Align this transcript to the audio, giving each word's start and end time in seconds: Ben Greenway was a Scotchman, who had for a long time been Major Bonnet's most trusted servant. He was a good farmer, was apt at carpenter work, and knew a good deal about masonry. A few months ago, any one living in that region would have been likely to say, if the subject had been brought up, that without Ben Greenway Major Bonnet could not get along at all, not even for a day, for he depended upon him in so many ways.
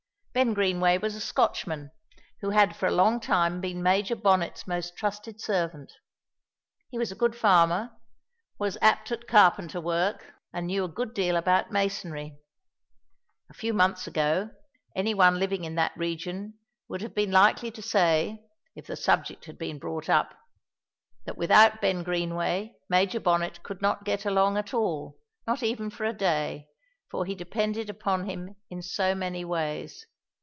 Ben 0.33 0.53
Greenway 0.53 0.97
was 0.97 1.13
a 1.13 1.19
Scotchman, 1.19 1.91
who 2.39 2.51
had 2.51 2.73
for 2.73 2.85
a 2.85 2.91
long 2.91 3.19
time 3.19 3.59
been 3.59 3.83
Major 3.83 4.15
Bonnet's 4.15 4.65
most 4.65 4.95
trusted 4.95 5.41
servant. 5.41 5.91
He 6.89 6.97
was 6.97 7.11
a 7.11 7.15
good 7.17 7.35
farmer, 7.35 7.91
was 8.57 8.77
apt 8.81 9.11
at 9.11 9.27
carpenter 9.27 9.81
work, 9.81 10.31
and 10.53 10.67
knew 10.67 10.85
a 10.85 10.87
good 10.87 11.13
deal 11.13 11.35
about 11.35 11.69
masonry. 11.73 12.37
A 13.49 13.53
few 13.53 13.73
months 13.73 14.07
ago, 14.07 14.49
any 14.95 15.13
one 15.13 15.37
living 15.37 15.65
in 15.65 15.75
that 15.75 15.97
region 15.97 16.53
would 16.87 17.01
have 17.01 17.13
been 17.13 17.31
likely 17.33 17.69
to 17.69 17.81
say, 17.81 18.41
if 18.73 18.87
the 18.87 18.95
subject 18.95 19.43
had 19.47 19.57
been 19.57 19.79
brought 19.79 20.09
up, 20.09 20.33
that 21.25 21.37
without 21.37 21.81
Ben 21.81 22.03
Greenway 22.03 22.73
Major 22.87 23.19
Bonnet 23.19 23.63
could 23.63 23.81
not 23.81 24.05
get 24.05 24.25
along 24.25 24.57
at 24.57 24.73
all, 24.73 25.17
not 25.45 25.61
even 25.61 25.89
for 25.89 26.05
a 26.05 26.13
day, 26.13 26.67
for 27.09 27.25
he 27.25 27.35
depended 27.35 27.89
upon 27.89 28.29
him 28.29 28.55
in 28.69 28.81
so 28.81 29.13
many 29.13 29.43
ways. 29.43 30.05